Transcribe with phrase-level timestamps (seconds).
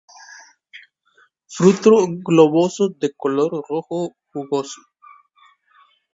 [1.55, 1.91] Fruto
[2.23, 4.81] globoso, de color rojo, jugoso.